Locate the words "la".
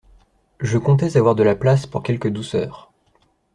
1.43-1.55